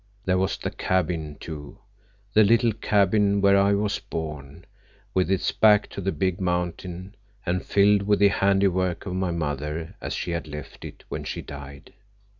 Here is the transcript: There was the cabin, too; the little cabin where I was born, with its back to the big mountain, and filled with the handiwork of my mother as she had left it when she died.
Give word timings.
There 0.25 0.39
was 0.39 0.57
the 0.57 0.71
cabin, 0.71 1.37
too; 1.39 1.77
the 2.33 2.43
little 2.43 2.73
cabin 2.73 3.39
where 3.39 3.55
I 3.55 3.73
was 3.75 3.99
born, 3.99 4.65
with 5.13 5.29
its 5.29 5.51
back 5.51 5.89
to 5.91 6.01
the 6.01 6.11
big 6.11 6.39
mountain, 6.41 7.13
and 7.45 7.63
filled 7.63 8.01
with 8.01 8.17
the 8.17 8.29
handiwork 8.29 9.05
of 9.05 9.13
my 9.13 9.29
mother 9.29 9.95
as 10.01 10.13
she 10.15 10.31
had 10.31 10.47
left 10.47 10.83
it 10.85 11.03
when 11.09 11.23
she 11.23 11.43
died. 11.43 11.93